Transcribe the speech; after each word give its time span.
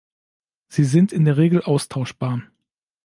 Sie 0.67 0.83
sind 0.83 1.11
in 1.13 1.25
der 1.25 1.37
Regel 1.37 1.61
austauschbar. 1.61 2.41